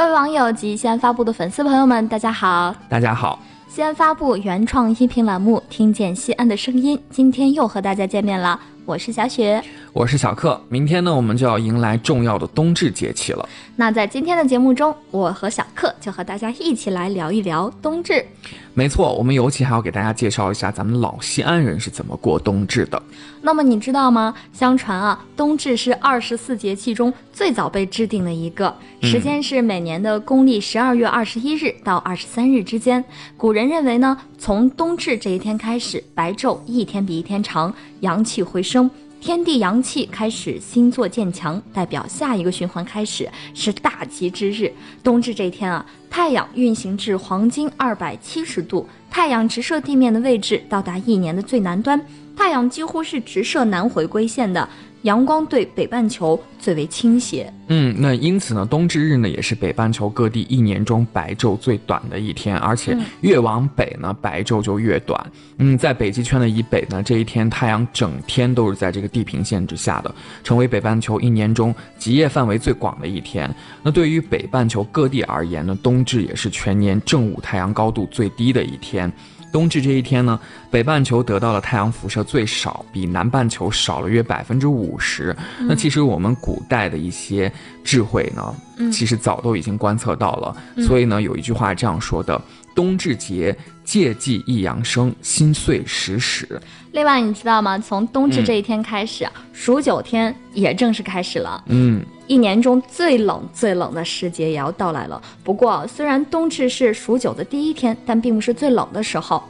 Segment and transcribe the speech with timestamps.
[0.00, 2.74] 各位网友及西安发布的粉丝朋友们，大家好！
[2.88, 3.38] 大家好！
[3.68, 8.58] 西安发布原创音频栏目《听见西安的声音》，今天又和大家见面了。
[8.86, 10.60] 我是小雪，我是小克。
[10.68, 13.48] 明天呢，我们就要迎来重要的冬至节气了。
[13.74, 18.24] 那在今天的节目中，我和小克就和大家一起来聊一聊冬至。
[18.72, 23.02] 没错，我们尤其还要给大家介绍一下咱们老西安人是怎么过冬至的。
[23.42, 24.32] 那么你知道吗？
[24.52, 28.72] 相传啊，冬至是二十四节气中最早被制定的一个，
[29.02, 33.04] 时间是每年的公历十二月二十一日到二十三日之间。
[33.36, 38.88] 古人认为呢，从冬至这一天开始，白昼一天比一天长，阳气回升。
[39.20, 44.72] 天地阳气开始星座渐强，代表下一个循环开始，是大吉之日。
[45.04, 52.00] 冬至这天啊，太阳运行至黄金二百七十度，太阳直射地面的位置到达一年的最南端，
[52.34, 54.66] 太阳几乎是直射南回归线的。
[55.02, 65.18] 阳光对北半球最为倾斜，嗯，那因此呢，冬至日呢也是北半球各地一年中白昼最短的一天，而且越往北呢白昼就越短。
[65.56, 73.52] 嗯，在北极圈的以北呢，这一天太阳整天都是在这个地平线之下的，成为北半球一年中极夜范围最广的一天。
[73.82, 79.10] 那对于北半球各地而言呢，冬至也是全年正午太阳高度最低的一天。
[79.52, 80.38] 冬至这一天呢，
[80.70, 85.36] 北半球得到了太阳辐射最少，比南半球少了约百分之五十。
[85.68, 88.54] 那其实我们古代的一些智慧呢，
[88.92, 90.56] 其实早都已经观测到了。
[90.84, 92.40] 所以呢，有一句话这样说的
[92.80, 96.58] ：“冬至节，借祭一阳生，心碎时始。”
[96.92, 97.78] 另外，你知道吗？
[97.78, 101.62] 从冬至这一天开始，数九天也正式开始了。
[101.66, 102.00] 嗯。
[102.26, 105.20] 一年中最冷最冷的时节也要到来了。
[105.44, 109.42] 不过，虽然冬至是数九的第一天，但并不是最冷的时候。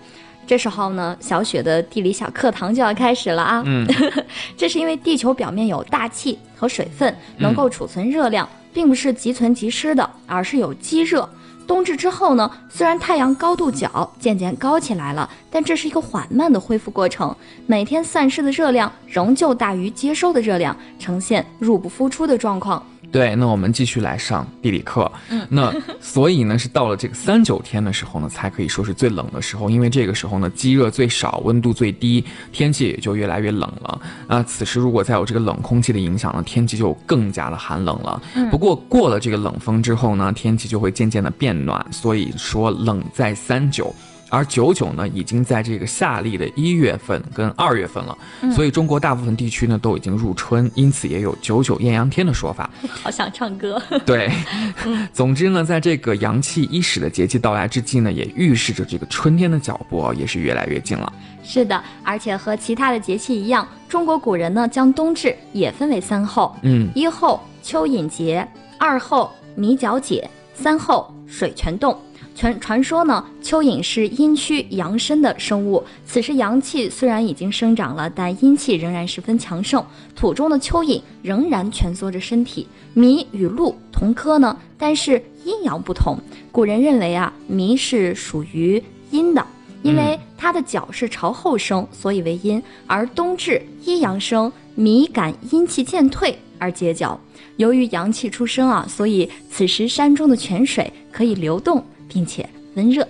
[0.44, 3.62] 这时候呢，小雪的地理小课堂就要开始了啊。
[3.65, 3.87] 嗯，
[4.59, 11.28] 这是因为地球表面有大气和水分，能够储存热量，并不是即存即失的，而是有积热。
[11.70, 17.32] 冬至之后呢，虽然太阳高度角渐渐高起来了，但这是一个缓慢的恢复过程，
[17.64, 22.84] 每天散失的热量仍旧大于接收的热量，呈现入不敷出的状况。
[23.12, 25.10] 对，那我们继续来上地理课。
[25.31, 34.00] 嗯， 那所以呢，是到了这个三九天的时候呢，才可以说是最冷的时候，因为这个时候呢，积热最少，温度最低，天气也就越来越冷了。
[34.28, 38.22] 啊，此时如果再有这个冷空气的影响呢，天气就更加的寒冷了。
[38.50, 43.94] 不过过了这个冷风之后呢，天气就会渐渐的变暖，所以说冷在三九。
[44.30, 48.16] 而九九呢，已经在这个夏历的一月份跟二月份了，
[48.54, 52.70] 所以中国大部分地区呢都已经入春，因此也有九九艳阳天的说法。
[53.02, 53.82] 好想唱歌。
[54.06, 54.30] 对，
[55.12, 61.12] 总之呢，在这个阳气伊始的节气到来之际呢，也预示着这个春天的脚步也是越来越近了。
[61.42, 68.47] 是的，而且和其他的节气一样，中国古人呢将冬至也分为三候，嗯，一候蚯蚓节，
[68.78, 71.98] 二候米角解，三候水泉冻。
[72.34, 75.82] 传传说呢，蚯蚓是阴虚阳生的生物。
[76.06, 79.84] 此时阳气虽然已经生长了，但阴气仍然十分强盛。
[80.16, 82.66] 土中的蚯蚓仍然蜷缩着身体。
[82.94, 86.18] 麋与鹿同科呢，但是阴阳不同。
[86.50, 89.47] 古人认为啊，麋是属于阴的，
[89.82, 92.62] 因为它的脚是朝后生，所以为阴。
[92.86, 97.20] 而冬至一阳生，麋感阴气渐退而结脚。
[97.56, 101.84] 由于阳气出生啊，所以此时山中的泉水可以流动。
[102.12, 103.06] 并且温热，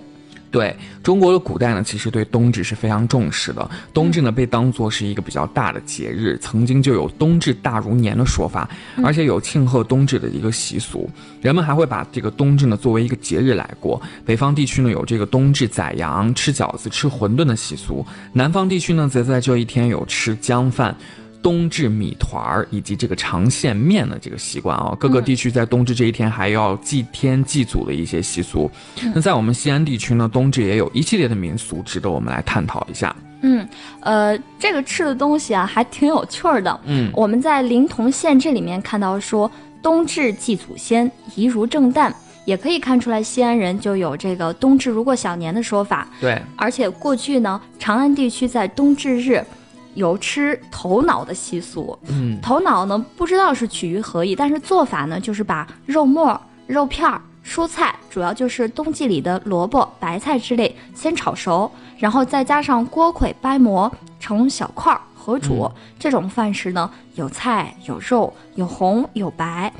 [0.51, 3.69] 对中国的古代呢，其实对冬至是非常重视的。
[3.93, 8.69] 冬至呢，被当作是一个比较大的节日，曾经就有“冬至大如年”的说法，
[9.03, 11.09] 而且有庆贺冬至的一个习俗。
[11.41, 13.99] 人们还会把这个冬至呢作为一个节日来过。
[14.25, 20.95] 北方地区呢有这个冬至宰羊、吃饺子、吃馄饨的习俗，南方地区呢则在这一天有吃姜饭。
[21.41, 28.69] 冬至米团儿以及这个长线面的这个习惯啊，各个地区在冬至这一天还要祭天祭祖的一些习俗。
[29.15, 33.15] 那在我们西安地区呢，冬至也有一系列的民俗值得我们来探讨一下。
[33.41, 33.67] 嗯，
[34.01, 36.79] 呃，这个吃的东西啊，还挺有趣儿的。
[36.85, 39.51] 嗯，我们在临潼县这里面看到说，
[39.81, 42.13] 冬至祭祖先，宜如正旦，
[42.45, 46.07] 也可以看出来西安人就有这个冬至如过小年的说法。
[46.19, 49.43] 对，而且过去呢，长安地区在冬至日。
[49.93, 57.09] 有吃头脑的习俗，嗯，头脑呢不知道是取于何意，但是做法呢就是把肉末、肉片、
[57.45, 65.69] 蔬菜，主要就是冬季里的萝卜、白菜之类，先炒熟，然后再加上锅盔掰馍成小块儿合煮。
[65.99, 69.71] 这种饭食呢，有菜有肉，有红有白。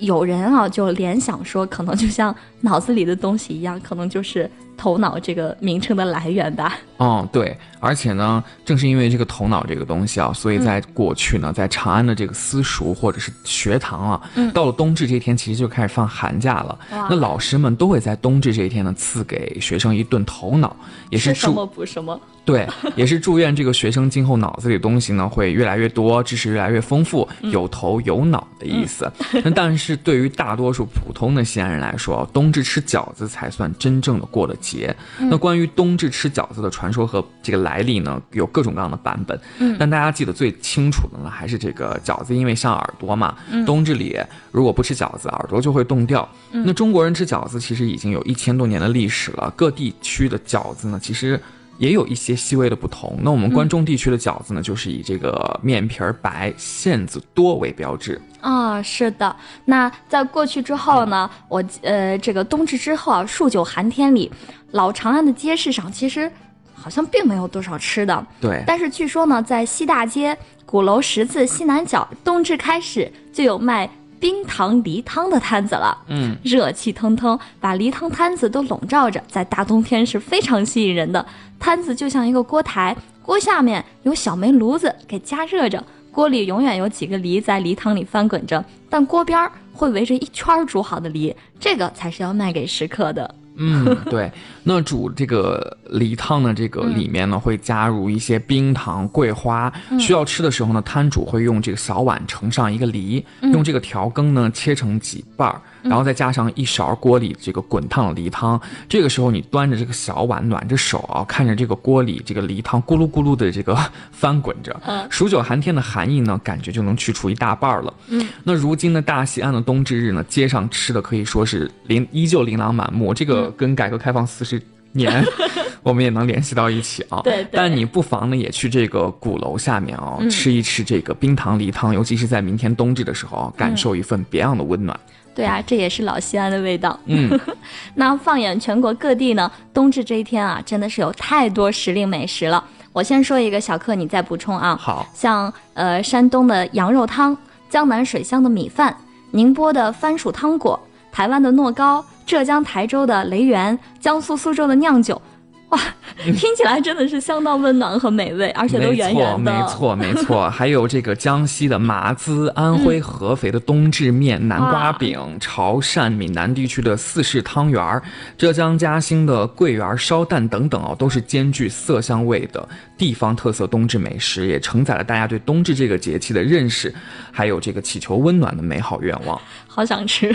[0.00, 4.50] 有人啊就联想说，可能就像脑子里的东西一样，可能就是。
[4.82, 6.76] 头脑这个名称的来源吧。
[6.96, 14.20] 哦，对，而且呢，正是因为这个头脑这个东西啊，所以在过去呢，在长安的这个私塾或者是学堂啊，
[14.52, 16.76] 到了冬至这一天，其实就开始放寒假了。
[16.90, 20.74] 那老师们都会在冬至这一天呢，赐给学生一顿头脑，
[21.10, 22.20] 也是什么补什么。
[22.44, 22.66] 对，
[22.96, 29.08] 也是祝愿这个学生今后脑子里的东西呢会越来越多，知识越来越丰富，有头有脑的意思。
[29.44, 34.92] 那但是对于大多数普通的西安人来说，冬至吃饺子才算真正的过了节。
[35.18, 39.40] 那关于冬至吃饺子的传说和这个来历呢，有各种各样的版本。
[39.58, 44.18] 嗯，但大家记得最清楚的呢，还是这个饺子，因为像耳朵嘛，冬至里
[44.50, 46.28] 如果不吃饺子，耳朵就会冻掉。
[46.50, 51.40] 那中国人吃饺子其实已经有一千多年的历史了，各地区的饺子呢，其实。
[51.78, 53.16] 也有一些细微的不同。
[53.22, 58.80] 那我们关中地区的饺子呢，就是以这个面皮儿白、馅子多为标志啊。
[58.82, 59.34] 是的。
[59.64, 64.30] 那在过去之后呢，我呃，这个冬至之后啊，数九寒天里，
[64.72, 66.30] 老长安的街市上其实
[66.74, 68.26] 好像并没有多少吃的。
[68.40, 68.62] 对。
[68.66, 73.90] 但是据说呢，在西大街鼓楼十字西南角，冬至开始就有卖。
[74.22, 81.26] 冰糖梨汤的摊子了，嗯，热气腾腾，把梨汤摊子都笼罩着，在大冬天是非常吸引人的。
[81.58, 85.82] 摊子就像一个锅台，锅下面有小煤炉子给加热着，
[86.12, 93.34] 锅里永远有几个梨在梨汤里翻滚着，但锅边会围着一圈煮好的梨，这个才是要卖给食客的。
[93.56, 94.30] 嗯，对，
[94.62, 99.72] 那煮这个梨汤呢，这个里面呢会加入一些冰糖、桂花。
[99.98, 105.60] 需要吃的时候呢，摊主会用这个小碗盛上一个梨，用这个调羹呢切成几瓣儿。
[105.82, 113.76] 然后再加上一勺锅里这个滚烫的梨汤，这个时候你端着这个小碗，暖着手啊，看着这个锅里这个梨汤咕噜咕噜的这个
[114.12, 117.92] 翻滚着，数九寒天的寒意呢，感觉就能去除一大半了。
[118.08, 124.60] 嗯，那如今的大西安的冬至日呢，街上吃的可以说是琳依旧琳琅满目，这个跟改革开放四十
[124.92, 125.24] 年，
[125.82, 127.20] 我们也能联系到一起啊。
[127.24, 134.98] 对，但你不妨呢也去这个鼓楼下面哦，吃一吃这个冰糖梨汤，尤其是在明天冬至的时候，感受一份别样的温暖。
[135.34, 136.98] 对啊，这也是老西安的味道。
[137.06, 137.40] 嗯，
[137.94, 142.62] 那放眼全国各地呢，冬至这一天啊，真的是有太多时令美食了。
[142.92, 144.76] 我先说一个小课，你再补充啊。
[144.76, 147.34] 好，像呃山东的羊肉汤，
[147.70, 148.94] 江南水乡的米饭，
[149.30, 150.78] 宁波的番薯汤果，
[151.10, 155.20] 台湾的糯糕，浙江台州的雷源，江苏苏州的酿酒。
[155.68, 155.78] 哇，
[156.24, 159.38] 听起来真的是相当温暖和美味，而且都圆圆的。
[159.38, 160.48] 没错，没错，没错。
[160.48, 168.02] 还有这个江西的麻糍，安徽合肥的冬至面、南瓜饼，潮汕、闽南地区的四式汤圆，
[168.38, 176.94] 浙江嘉兴的桂圆烧蛋等等哦，都是兼具色香味的地方特色冬至美食，也承载了大家对冬至这个节气的认识，
[177.30, 179.38] 还有这个祈求温暖的美好愿望。
[179.68, 180.34] 好想吃。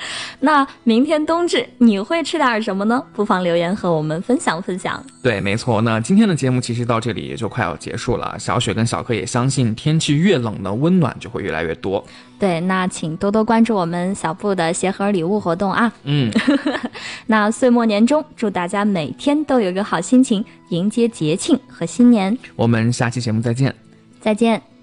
[0.40, 3.02] 那明天冬至你会吃点什么呢？
[3.12, 5.02] 不妨留言和我们分享分享。
[5.22, 5.80] 对，没错。
[5.82, 8.36] 那今天的节目其实到这里也就快要结束了。
[8.38, 12.04] 小雪跟小柯也相信，天气越冷呢，温暖就会越来越多。
[12.38, 15.92] 对，那请多多关注我们小布的鞋盒礼物活动啊。
[16.04, 16.30] 嗯，
[17.26, 22.36] 那岁末年终，祝大家每天都有一个好心情，迎接节庆和新年。
[22.54, 23.74] 我们下期节目再见。
[24.20, 24.77] 再见。